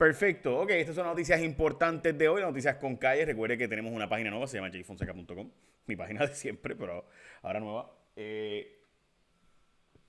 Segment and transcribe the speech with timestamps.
[0.00, 0.58] Perfecto.
[0.58, 3.26] Ok, estas son noticias importantes de hoy, noticias con calle.
[3.26, 5.50] Recuerde que tenemos una página nueva, se llama jfonseca.com.
[5.84, 7.04] Mi página de siempre, pero
[7.42, 7.92] ahora nueva.
[8.16, 8.80] Eh,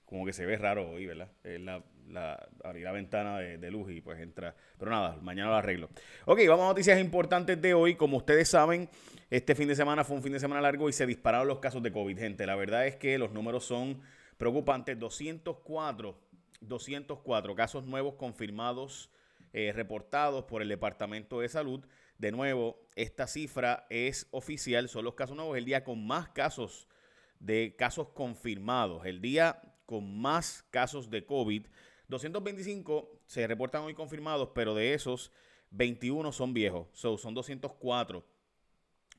[0.06, 1.28] como que se ve raro hoy, ¿verdad?
[1.44, 4.56] Es la, la ventana de, luz y pues entra.
[4.78, 5.90] Pero nada, mañana lo arreglo.
[6.24, 7.94] Ok, vamos a noticias importantes de hoy.
[7.94, 8.88] Como ustedes saben,
[9.28, 11.82] este fin de semana fue un fin de semana largo y se dispararon los casos
[11.82, 12.46] de COVID, gente.
[12.46, 14.00] La verdad es que los números son
[14.38, 14.98] preocupantes.
[14.98, 16.18] 204,
[16.62, 19.10] 204 casos nuevos confirmados
[19.52, 21.84] eh, reportados por el Departamento de Salud.
[22.18, 26.88] De nuevo, esta cifra es oficial, son los casos nuevos, el día con más casos
[27.38, 31.66] de casos confirmados, el día con más casos de COVID.
[32.08, 35.32] 225 se reportan hoy confirmados, pero de esos
[35.70, 38.24] 21 son viejos, son 204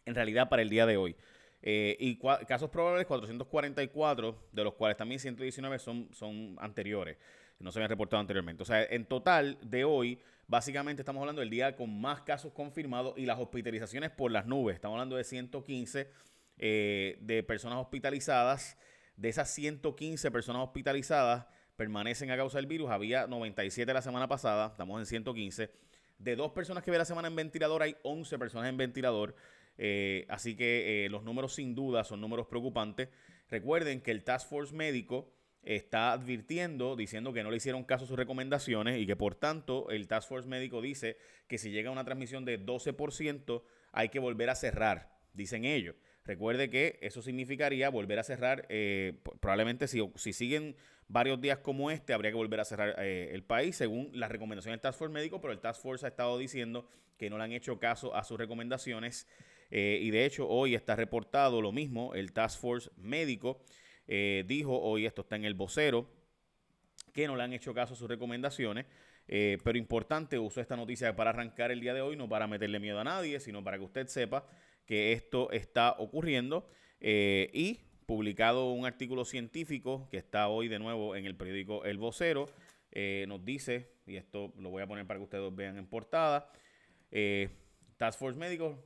[0.06, 1.16] en realidad para el día de hoy.
[1.62, 7.18] Eh, y casos probables 444, de los cuales también 119 son, son anteriores
[7.64, 8.62] no se habían reportado anteriormente.
[8.62, 13.14] O sea, en total de hoy, básicamente estamos hablando del día con más casos confirmados
[13.18, 14.76] y las hospitalizaciones por las nubes.
[14.76, 16.10] Estamos hablando de 115
[16.58, 18.78] eh, de personas hospitalizadas.
[19.16, 21.46] De esas 115 personas hospitalizadas
[21.78, 22.92] permanecen a causa del virus.
[22.92, 25.72] Había 97 la semana pasada, estamos en 115.
[26.20, 29.36] De dos personas que ve la semana en ventilador, hay 11 personas en ventilador.
[29.78, 33.08] Eh, así que eh, los números sin duda son números preocupantes.
[33.50, 35.32] Recuerden que el Task Force médico
[35.64, 39.90] está advirtiendo, diciendo que no le hicieron caso a sus recomendaciones y que por tanto
[39.90, 44.20] el Task Force médico dice que si llega a una transmisión de 12% hay que
[44.20, 45.96] volver a cerrar, dicen ellos.
[46.26, 50.76] Recuerde que eso significaría volver a cerrar, eh, probablemente si, si, siguen
[51.10, 54.78] varios días como este, habría que volver a cerrar eh, el país según las recomendaciones
[54.78, 57.52] del Task Force médico, pero el Task Force ha estado diciendo que no le han
[57.52, 59.28] hecho caso a sus recomendaciones
[59.70, 63.62] eh, y de hecho hoy está reportado lo mismo, el Task Force médico
[64.08, 66.10] eh, dijo hoy, esto está en el vocero,
[67.14, 68.86] que no le han hecho caso a sus recomendaciones.
[69.28, 72.80] Eh, pero importante, uso esta noticia para arrancar el día de hoy, no para meterle
[72.80, 74.46] miedo a nadie, sino para que usted sepa
[74.86, 76.68] que esto está ocurriendo.
[77.00, 81.98] Eh, y publicado un artículo científico que está hoy de nuevo en el periódico El
[81.98, 82.50] Vocero,
[83.28, 86.52] nos dice, y esto lo voy a poner para que ustedes vean en portada,
[87.98, 88.78] Task Force Médico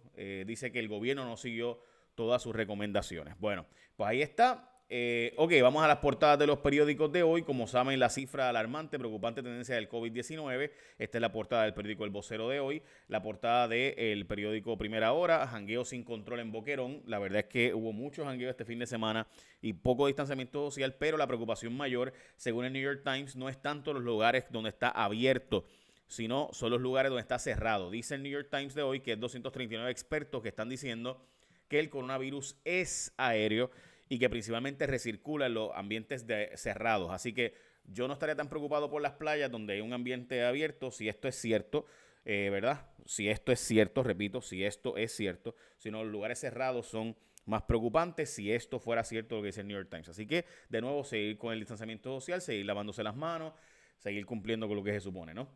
[0.46, 1.82] dice que el gobierno no siguió
[2.16, 3.38] todas sus recomendaciones.
[3.38, 3.66] Bueno,
[3.98, 4.77] pues ahí está.
[4.90, 7.44] Eh, ok, vamos a las portadas de los periódicos de hoy.
[7.44, 10.72] Como saben, la cifra alarmante, preocupante tendencia del COVID-19.
[10.98, 12.82] Esta es la portada del periódico El Vocero de hoy.
[13.10, 17.02] La portada del periódico Primera Hora, jangueo sin control en Boquerón.
[17.06, 19.28] La verdad es que hubo mucho jangueo este fin de semana
[19.62, 23.62] y poco distanciamiento social, pero la preocupación mayor, según el New York Times, no es
[23.62, 25.66] tanto los lugares donde está abierto
[26.10, 27.92] sino son los lugares donde está cerrado.
[27.92, 31.22] Dice el New York Times de hoy que es 239 expertos que están diciendo
[31.68, 33.70] que el coronavirus es aéreo
[34.10, 36.26] y que principalmente recircula en los ambientes
[36.56, 37.12] cerrados.
[37.12, 37.54] Así que
[37.86, 41.28] yo no estaría tan preocupado por las playas donde hay un ambiente abierto, si esto
[41.28, 41.86] es cierto,
[42.26, 42.86] eh, ¿verdad?
[43.06, 47.64] Si esto es cierto, repito, si esto es cierto, sino los lugares cerrados son más
[47.64, 50.10] preocupantes si esto fuera cierto lo que dice el New York Times.
[50.10, 53.54] Así que, de nuevo, seguir con el distanciamiento social, seguir lavándose las manos,
[53.98, 55.48] seguir cumpliendo con lo que se supone, ¿no?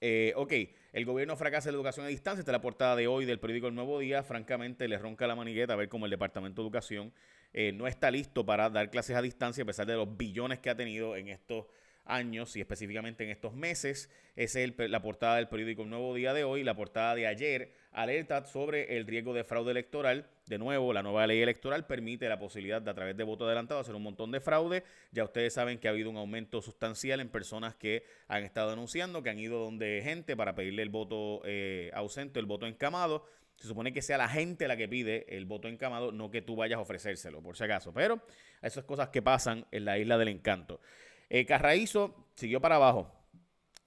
[0.00, 0.52] Eh, ok,
[0.92, 2.40] el gobierno fracasa la educación a distancia.
[2.40, 4.22] Esta es la portada de hoy del periódico El Nuevo Día.
[4.22, 7.12] Francamente, le ronca la manigueta a ver cómo el Departamento de Educación
[7.54, 10.70] eh, no está listo para dar clases a distancia a pesar de los billones que
[10.70, 11.66] ha tenido en estos
[12.04, 14.10] años y específicamente en estos meses.
[14.36, 16.64] Esa es la portada del periódico Nuevo Día de hoy.
[16.64, 20.28] La portada de ayer alerta sobre el riesgo de fraude electoral.
[20.46, 23.80] De nuevo, la nueva ley electoral permite la posibilidad de a través de voto adelantado
[23.80, 24.82] hacer un montón de fraude.
[25.12, 29.22] Ya ustedes saben que ha habido un aumento sustancial en personas que han estado denunciando,
[29.22, 33.24] que han ido donde gente para pedirle el voto eh, ausente, el voto encamado.
[33.56, 36.56] Se supone que sea la gente la que pide el voto encamado, no que tú
[36.56, 37.92] vayas a ofrecérselo, por si acaso.
[37.92, 38.20] Pero
[38.62, 40.80] esas cosas que pasan en la isla del encanto.
[41.30, 43.12] Eh, Carraízo siguió para abajo.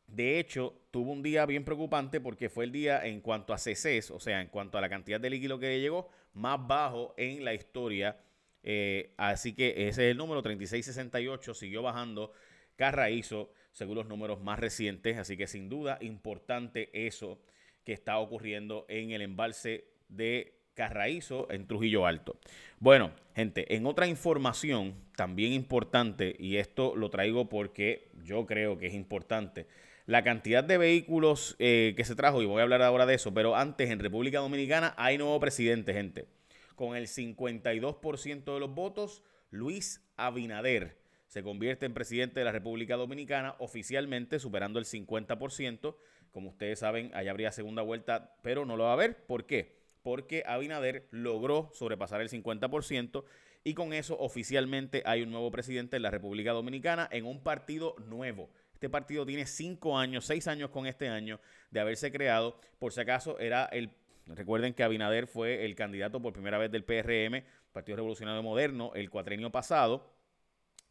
[0.08, 4.12] De hecho, tuvo un día bien preocupante porque fue el día en cuanto a CCs,
[4.12, 7.54] o sea, en cuanto a la cantidad de líquido que llegó, más bajo en la
[7.54, 8.18] historia.
[8.64, 12.32] Eh, así que ese es el número 3668, siguió bajando
[12.76, 15.18] Carraízo según los números más recientes.
[15.18, 17.40] Así que sin duda importante eso
[17.88, 22.38] que está ocurriendo en el embalse de Carraízo en Trujillo Alto.
[22.81, 28.88] Bueno, gente, en otra información también importante, y esto lo traigo porque yo creo que
[28.88, 29.68] es importante,
[30.06, 33.34] la cantidad de vehículos eh, que se trajo, y voy a hablar ahora de eso,
[33.34, 36.25] pero antes en República Dominicana hay nuevo presidente, gente.
[36.75, 40.98] Con el 52% de los votos, Luis Abinader
[41.28, 45.95] se convierte en presidente de la República Dominicana, oficialmente superando el 50%.
[46.31, 49.25] Como ustedes saben, allá habría segunda vuelta, pero no lo va a haber.
[49.25, 49.77] ¿Por qué?
[50.03, 53.24] Porque Abinader logró sobrepasar el 50%
[53.63, 57.95] y con eso oficialmente hay un nuevo presidente en la República Dominicana en un partido
[58.07, 58.50] nuevo.
[58.74, 61.39] Este partido tiene cinco años, seis años con este año
[61.71, 62.62] de haberse creado.
[62.79, 63.89] Por si acaso, era el.
[64.27, 67.44] Recuerden que Abinader fue el candidato por primera vez del PRM,
[67.74, 70.13] Partido Revolucionario Moderno, el cuatrenio pasado,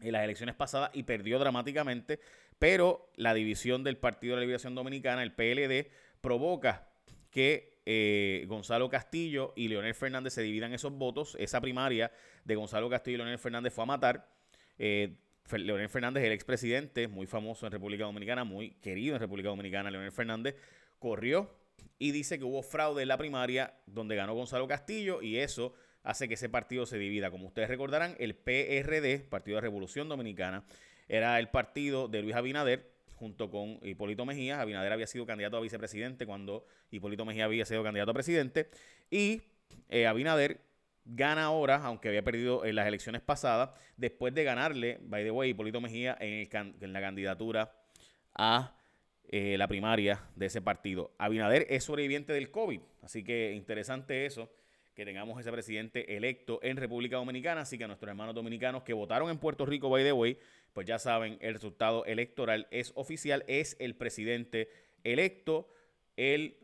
[0.00, 2.18] en las elecciones pasadas y perdió dramáticamente.
[2.58, 6.88] Pero la división del Partido de la Liberación Dominicana, el PLD, provoca
[7.31, 11.37] que eh, Gonzalo Castillo y Leonel Fernández se dividan esos votos.
[11.38, 12.11] Esa primaria
[12.44, 14.29] de Gonzalo Castillo y Leonel Fernández fue a matar.
[14.79, 15.17] Eh,
[15.53, 20.11] Leonel Fernández, el expresidente, muy famoso en República Dominicana, muy querido en República Dominicana, Leonel
[20.11, 20.56] Fernández,
[20.99, 21.55] corrió
[21.99, 25.73] y dice que hubo fraude en la primaria donde ganó Gonzalo Castillo y eso
[26.03, 27.31] hace que ese partido se divida.
[27.31, 30.64] Como ustedes recordarán, el PRD, Partido de Revolución Dominicana,
[31.08, 34.61] era el partido de Luis Abinader junto con Hipólito Mejía.
[34.61, 38.69] Abinader había sido candidato a vicepresidente cuando Hipólito Mejía había sido candidato a presidente.
[39.11, 39.43] Y
[39.88, 40.61] eh, Abinader
[41.05, 45.50] gana ahora, aunque había perdido en las elecciones pasadas, después de ganarle, by the way,
[45.50, 47.73] Hipólito Mejía en, la candidatura
[48.35, 48.75] a
[49.29, 51.14] eh, la primaria de ese partido.
[51.19, 54.50] Abinader es sobreviviente del COVID, así que interesante eso,
[54.94, 59.31] que tengamos ese presidente electo en República Dominicana, así que nuestros hermanos dominicanos que votaron
[59.31, 60.38] en Puerto Rico, by the way,
[60.76, 64.69] pues ya saben, el resultado electoral es oficial, es el presidente
[65.05, 65.73] electo,
[66.19, 66.58] el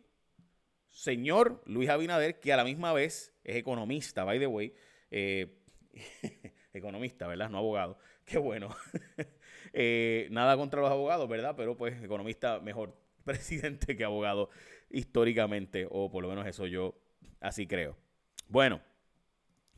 [0.90, 4.74] señor Luis Abinader, que a la misma vez es economista, by the way,
[5.10, 5.62] eh,
[6.74, 7.48] economista, ¿verdad?
[7.48, 7.98] No abogado.
[8.26, 8.76] Qué bueno.
[9.74, 11.54] Eh, nada contra los abogados, ¿verdad?
[11.56, 12.94] Pero pues economista mejor
[13.24, 14.50] presidente que abogado
[14.90, 16.94] históricamente, o por lo menos eso yo
[17.40, 17.96] así creo.
[18.48, 18.82] Bueno,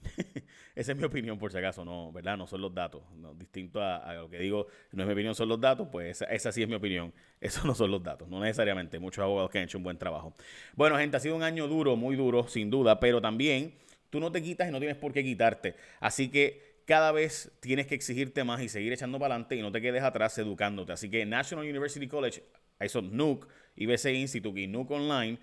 [0.75, 2.37] esa es mi opinión por si acaso, no, ¿verdad?
[2.37, 3.03] No son los datos.
[3.37, 6.63] distinto a, lo que digo, no es mi opinión, son los datos, pues esa, sí
[6.63, 7.13] es mi opinión.
[7.41, 8.99] Esos no son los datos, no necesariamente.
[8.99, 10.35] Muchos abogados que han hecho un buen trabajo.
[10.75, 13.75] Bueno, gente, ha sido un año duro, muy duro, sin duda, pero también
[14.09, 15.75] tú no te quitas y no tienes por qué quitarte.
[16.01, 19.73] Así que cada vez tienes que exigirte más y seguir echando para adelante y no
[19.73, 20.93] te quedes atrás educándote.
[20.93, 22.43] Así que National University College,
[22.81, 23.47] eso NUC,
[23.77, 25.39] IBC Institute y NUC Online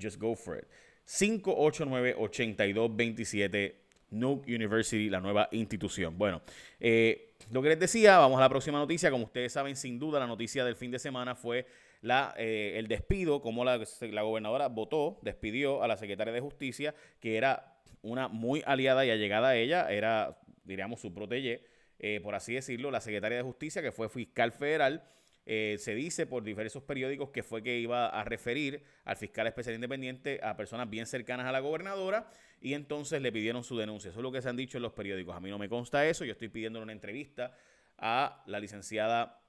[0.00, 0.64] Just go for it.
[1.06, 3.81] 589-8227
[4.12, 6.16] Nuke University, la nueva institución.
[6.16, 6.42] Bueno,
[6.78, 9.10] eh, lo que les decía, vamos a la próxima noticia.
[9.10, 11.66] Como ustedes saben, sin duda, la noticia del fin de semana fue
[12.02, 16.94] la, eh, el despido, como la, la, gobernadora votó, despidió a la secretaria de Justicia,
[17.20, 21.64] que era una muy aliada y allegada a ella, era, diríamos, su protege,
[21.98, 25.04] eh, por así decirlo, la secretaria de Justicia, que fue fiscal federal.
[25.44, 30.40] Se dice por diversos periódicos que fue que iba a referir al fiscal especial independiente
[30.42, 32.30] a personas bien cercanas a la gobernadora
[32.60, 34.10] y entonces le pidieron su denuncia.
[34.10, 35.36] Eso es lo que se han dicho en los periódicos.
[35.36, 37.56] A mí no me consta eso, yo estoy pidiendo una entrevista
[37.98, 39.42] a la licenciada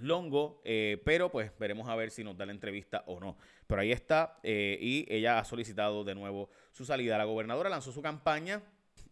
[0.00, 3.36] Longo, eh, pero pues veremos a ver si nos da la entrevista o no.
[3.66, 7.18] Pero ahí está, eh, y ella ha solicitado de nuevo su salida.
[7.18, 8.62] La gobernadora lanzó su campaña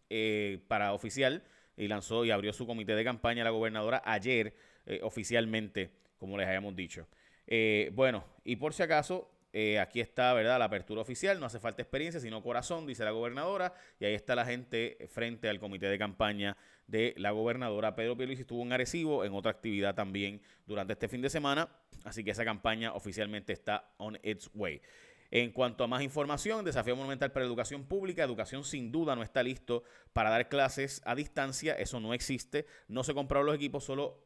[0.09, 1.45] eh, para oficial
[1.81, 4.54] y lanzó y abrió su comité de campaña la gobernadora ayer
[5.02, 7.07] oficialmente, como les habíamos dicho.
[7.93, 10.59] bueno, y por si acaso, eh, aquí está, ¿verdad?
[10.59, 13.75] La apertura oficial, no hace falta experiencia, sino corazón, dice la gobernadora.
[13.99, 17.97] Y ahí está la gente frente al comité de campaña de la gobernadora.
[17.97, 21.69] Pedro Pierluisi estuvo en Arecibo en otra actividad también durante este fin de semana.
[22.04, 24.81] Así que esa campaña oficialmente está on its way.
[25.30, 29.44] En cuanto a más información, Desafío Monumental para Educación Pública, Educación sin duda no está
[29.44, 34.25] listo para dar clases a distancia, eso no existe, no se compraron los equipos, solo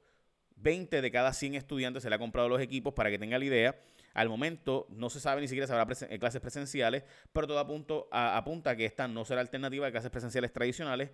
[0.56, 3.44] 20 de cada 100 estudiantes se le ha comprado los equipos para que tenga la
[3.44, 3.80] idea.
[4.14, 8.08] Al momento no se sabe ni siquiera si habrá eh, clases presenciales, pero todo apunto,
[8.10, 11.10] apunta a que esta no será alternativa de clases presenciales tradicionales.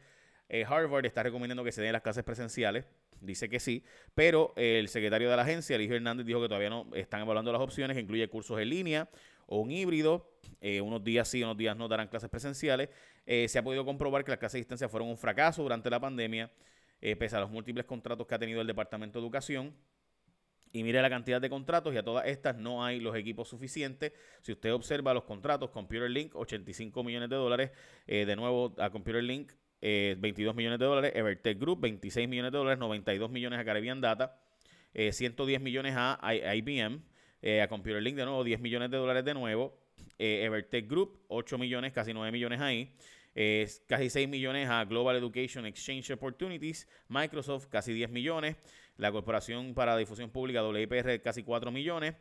[0.48, 2.84] Eh, Harvard está recomendando que se den las clases presenciales,
[3.20, 6.86] dice que sí, pero el secretario de la agencia, Eligio Hernández, dijo que todavía no
[6.94, 9.08] están evaluando las opciones, que incluye cursos en línea
[9.50, 12.88] o un híbrido, eh, unos días sí, unos días no darán clases presenciales.
[13.26, 16.50] se ha podido comprobar que las clases a distancia fueron un fracaso durante la pandemia,
[17.00, 19.74] pese a los múltiples contratos que ha tenido el Departamento de Educación.
[20.72, 24.12] Y mire la cantidad de contratos y a todas estas no hay los equipos suficientes.
[24.40, 27.70] Si usted observa los contratos, Computer Link, 85 millones de dólares.
[28.06, 31.12] Eh, de nuevo a Computer Link, 22 eh, millones de dólares.
[31.14, 32.78] Evertech Group, 26 millones de dólares.
[32.78, 34.40] 92 millones a Caribbean Data.
[34.94, 37.00] 110 eh, millones a IBM.
[37.42, 39.78] A Computer Link, de nuevo, 10 millones de dólares de nuevo.
[40.18, 42.92] eh, Evertech Group, 8 millones, casi 9 millones ahí.
[43.86, 48.56] casi 6 millones a Global Education Exchange Opportunities, Microsoft casi 10 millones,
[48.96, 52.14] la Corporación para Difusión Pública WIPR casi 4 millones,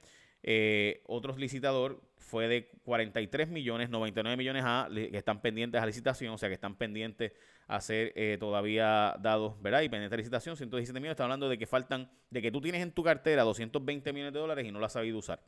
[0.43, 6.34] eh, otro licitador fue de 43 millones, 99 millones a, que están pendientes a licitación,
[6.34, 7.34] o sea que están pendientes
[7.67, 9.81] a ser eh, todavía dados, ¿verdad?
[9.81, 11.13] Y pendientes a licitación, 117 millones.
[11.13, 14.39] Está hablando de que faltan, de que tú tienes en tu cartera 220 millones de
[14.39, 15.41] dólares y no lo has sabido usar.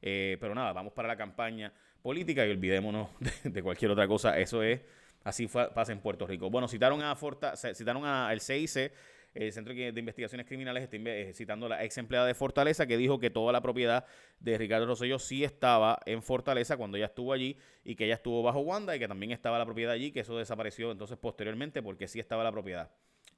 [0.00, 3.08] Eh, pero nada, vamos para la campaña política y olvidémonos
[3.44, 4.38] de, cualquier otra cosa.
[4.38, 4.80] Eso es,
[5.24, 6.50] así pasa en Puerto Rico.
[6.50, 8.92] Bueno, citaron a Forta, citaron al CIC
[9.34, 12.96] el Centro de Investigaciones Criminales está eh, citando a la ex empleada de Fortaleza que
[12.96, 14.04] dijo que toda la propiedad
[14.40, 18.42] de Ricardo Rosselló sí estaba en Fortaleza cuando ella estuvo allí y que ella estuvo
[18.42, 22.08] bajo Wanda y que también estaba la propiedad allí, que eso desapareció entonces posteriormente porque
[22.08, 22.90] sí estaba la propiedad.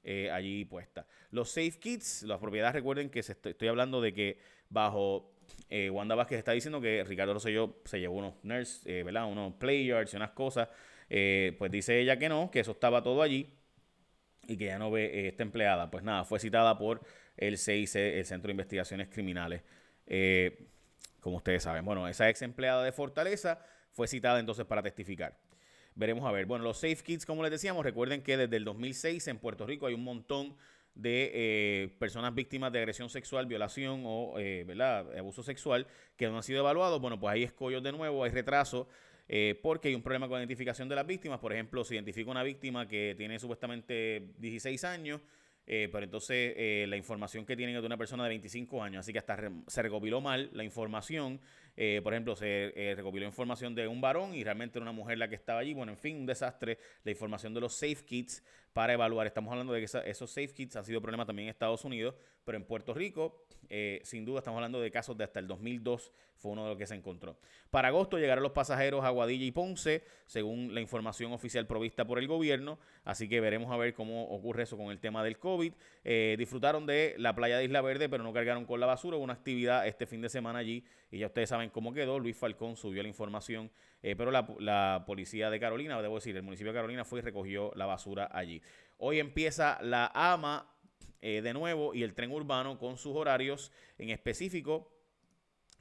[0.07, 1.07] Eh, allí puesta.
[1.31, 4.37] Los Safe Kits, las propiedades, recuerden que estoy, hablando de que
[4.69, 5.31] bajo
[5.67, 9.25] eh, Wanda Vázquez está diciendo que Ricardo Rosselló se llevó unos nerds, ¿verdad?
[9.25, 10.69] Unos players y unas cosas.
[11.07, 13.51] pues dice ella que no, que eso estaba todo allí
[14.47, 17.01] y que ya no ve eh, esta empleada, pues nada, fue citada por
[17.37, 19.61] el CIC, el Centro de Investigaciones Criminales,
[20.07, 20.67] eh,
[21.19, 21.85] como ustedes saben.
[21.85, 23.59] Bueno, esa ex empleada de Fortaleza
[23.91, 25.37] fue citada entonces para testificar.
[25.95, 26.45] Veremos a ver.
[26.45, 29.87] Bueno, los Safe Kids, como les decíamos, recuerden que desde el 2006 en Puerto Rico
[29.87, 30.55] hay un montón
[30.93, 35.17] de eh, personas víctimas de agresión sexual, violación o ¿verdad?
[35.17, 35.87] abuso sexual
[36.17, 37.01] que no han sido evaluados.
[37.01, 38.87] Bueno, pues hay escollos de nuevo, hay retraso
[39.27, 41.39] eh, porque hay un problema con la identificación de las víctimas.
[41.39, 45.21] Por ejemplo, se identifica una víctima que tiene supuestamente 16 años,
[45.67, 48.99] eh, pero entonces eh, la información que tienen es de una persona de 25 años,
[48.99, 51.39] así que hasta se recopiló mal la información.
[52.03, 55.35] Por ejemplo, se recopiló información de un varón y realmente era una mujer la que
[55.35, 55.73] estaba allí.
[55.73, 56.77] Bueno, en fin, un desastre.
[57.03, 59.27] La información de los safe kits para evaluar.
[59.27, 62.57] Estamos hablando de que esos safe kits han sido problema también en Estados Unidos, pero
[62.57, 63.45] en Puerto Rico,
[64.03, 66.85] sin duda, estamos hablando de casos de hasta el 2002 fue uno de los que
[66.85, 67.37] se encontró.
[67.69, 72.19] Para agosto llegaron los pasajeros a Guadilla y Ponce, según la información oficial provista por
[72.19, 72.79] el gobierno.
[73.03, 75.73] Así que veremos a ver cómo ocurre eso con el tema del COVID.
[76.03, 79.17] Eh, disfrutaron de la playa de Isla Verde, pero no cargaron con la basura.
[79.17, 82.19] Hubo una actividad este fin de semana allí y ya ustedes saben cómo quedó.
[82.19, 86.71] Luis Falcón subió la información, eh, pero la, policía de Carolina, debo decir, el municipio
[86.71, 88.61] de Carolina fue y recogió la basura allí.
[88.97, 90.71] Hoy empieza la AMA.
[91.21, 94.95] Eh, de nuevo y el tren urbano con sus horarios en específico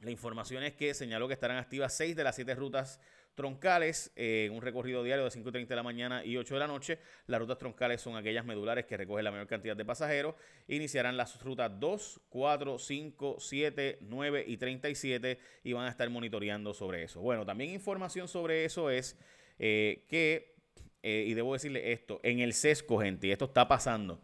[0.05, 3.01] la información es que señaló que estarán activas seis de las siete rutas
[3.35, 6.99] troncales en un recorrido diario de 5.30 de la mañana y 8 de la noche.
[7.27, 10.35] Las rutas troncales son aquellas medulares que recogen la mayor cantidad de pasajeros.
[10.69, 16.75] Iniciarán las rutas 2, 4, 5, 7, 9 y 37 y van a estar monitoreando
[16.75, 17.21] sobre eso.
[17.21, 19.17] Bueno, también información sobre eso es
[19.59, 20.55] eh, que,
[21.03, 24.21] eh, y debo decirle esto, en el sesco, gente, y esto está pasando.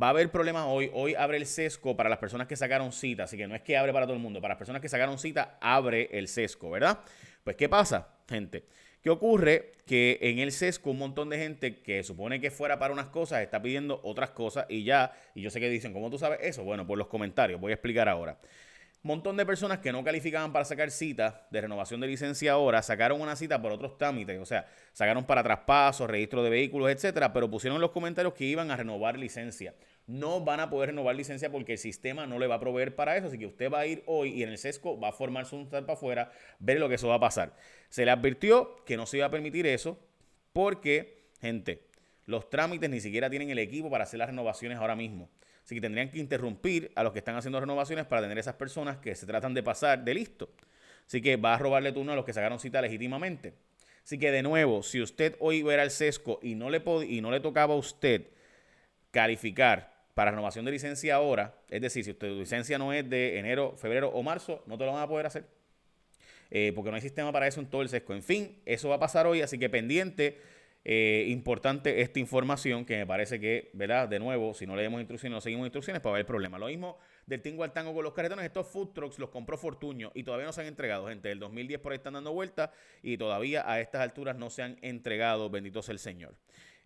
[0.00, 0.90] Va a haber problemas hoy.
[0.94, 3.24] Hoy abre el sesco para las personas que sacaron cita.
[3.24, 4.40] Así que no es que abre para todo el mundo.
[4.40, 7.00] Para las personas que sacaron cita, abre el sesco, ¿verdad?
[7.44, 8.64] Pues, ¿qué pasa, gente?
[9.02, 9.72] ¿Qué ocurre?
[9.86, 13.42] Que en el sesco un montón de gente que supone que fuera para unas cosas
[13.42, 15.12] está pidiendo otras cosas y ya.
[15.34, 16.64] Y yo sé que dicen, ¿cómo tú sabes eso?
[16.64, 17.60] Bueno, por los comentarios.
[17.60, 18.38] Voy a explicar ahora
[19.02, 23.20] montón de personas que no calificaban para sacar cita de renovación de licencia ahora sacaron
[23.20, 27.50] una cita por otros trámites, o sea, sacaron para traspasos, registro de vehículos, etcétera, pero
[27.50, 29.74] pusieron en los comentarios que iban a renovar licencia.
[30.06, 33.16] No van a poder renovar licencia porque el sistema no le va a proveer para
[33.16, 35.56] eso, así que usted va a ir hoy y en el sesco va a formarse
[35.56, 37.56] un tal para afuera, ver lo que eso va a pasar.
[37.88, 39.98] Se le advirtió que no se iba a permitir eso
[40.52, 41.89] porque, gente,
[42.30, 45.28] los trámites ni siquiera tienen el equipo para hacer las renovaciones ahora mismo.
[45.64, 48.98] Así que tendrían que interrumpir a los que están haciendo renovaciones para tener esas personas
[48.98, 50.48] que se tratan de pasar de listo.
[51.06, 53.54] Así que va a robarle turno a los que sacaron cita legítimamente.
[54.04, 57.30] Así que de nuevo, si usted hoy era el sesco y no le, y no
[57.30, 58.28] le tocaba a usted
[59.10, 63.74] calificar para renovación de licencia ahora, es decir, si usted, licencia no es de enero,
[63.76, 65.44] febrero o marzo, no te lo van a poder hacer.
[66.50, 68.12] Eh, porque no hay sistema para eso en todo el sesco.
[68.12, 70.38] En fin, eso va a pasar hoy, así que pendiente
[70.82, 74.08] eh, importante esta información que me parece que, ¿verdad?
[74.08, 76.58] De nuevo, si no leemos instrucciones, no seguimos instrucciones, para haber problema.
[76.58, 80.10] Lo mismo del tingo al tango con los carretones, estos food trucks los compró Fortuño
[80.14, 81.28] y todavía no se han entregado, gente.
[81.28, 82.70] Del 2010 por ahí están dando vueltas
[83.02, 86.34] y todavía a estas alturas no se han entregado, bendito sea el Señor.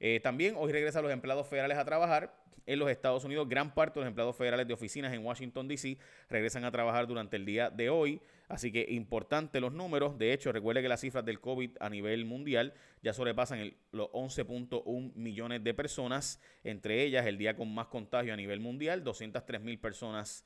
[0.01, 3.49] Eh, también hoy regresan los empleados federales a trabajar en los Estados Unidos.
[3.49, 5.99] Gran parte de los empleados federales de oficinas en Washington, D.C.
[6.29, 8.21] regresan a trabajar durante el día de hoy.
[8.49, 10.19] Así que importante los números.
[10.19, 15.15] De hecho, recuerde que las cifras del COVID a nivel mundial ya sobrepasan los 11.1
[15.15, 16.41] millones de personas.
[16.63, 20.45] Entre ellas, el día con más contagio a nivel mundial, 203 mil personas.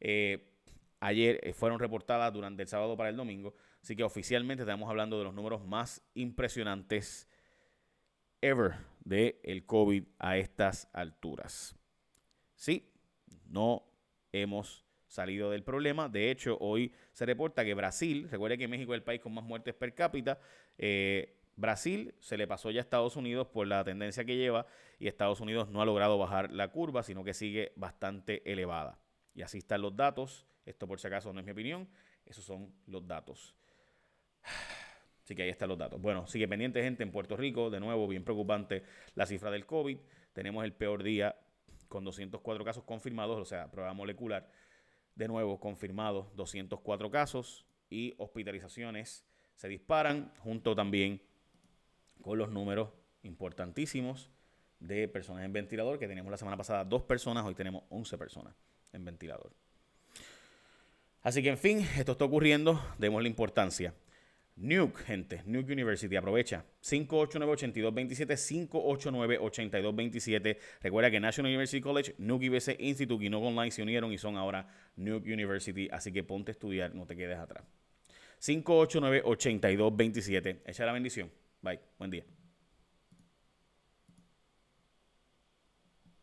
[0.00, 0.50] Eh,
[1.00, 3.54] ayer eh, fueron reportadas durante el sábado para el domingo.
[3.82, 7.28] Así que oficialmente estamos hablando de los números más impresionantes
[8.44, 8.74] ever
[9.04, 11.76] de el COVID a estas alturas.
[12.54, 12.92] Sí,
[13.46, 13.84] no
[14.32, 16.08] hemos salido del problema.
[16.08, 19.44] De hecho, hoy se reporta que Brasil, recuerde que México es el país con más
[19.44, 20.38] muertes per cápita,
[20.76, 24.66] eh, Brasil se le pasó ya a Estados Unidos por la tendencia que lleva
[24.98, 28.98] y Estados Unidos no ha logrado bajar la curva, sino que sigue bastante elevada.
[29.34, 30.46] Y así están los datos.
[30.66, 31.88] Esto por si acaso no es mi opinión,
[32.26, 33.54] esos son los datos.
[35.24, 36.00] Así que ahí están los datos.
[36.00, 38.82] Bueno, sigue pendiente gente en Puerto Rico, de nuevo bien preocupante
[39.14, 39.96] la cifra del COVID.
[40.34, 41.34] Tenemos el peor día
[41.88, 44.50] con 204 casos confirmados, o sea, prueba molecular.
[45.14, 51.22] De nuevo, confirmados 204 casos y hospitalizaciones se disparan, junto también
[52.20, 52.90] con los números
[53.22, 54.30] importantísimos
[54.78, 58.54] de personas en ventilador, que tenemos la semana pasada dos personas, hoy tenemos 11 personas
[58.92, 59.52] en ventilador.
[61.22, 63.94] Así que, en fin, esto está ocurriendo, demos la importancia.
[64.56, 66.64] Nuke, gente, Nuke University, aprovecha.
[66.82, 68.36] 589-8227,
[68.70, 70.58] 589-8227.
[70.80, 74.36] Recuerda que National University College, Nuke IBC Institute y Nuke Online se unieron y son
[74.36, 75.88] ahora Nuke University.
[75.90, 77.64] Así que ponte a estudiar, no te quedes atrás.
[78.40, 80.60] 589-8227.
[80.66, 81.32] Echa la bendición.
[81.60, 81.80] Bye.
[81.98, 82.24] Buen día.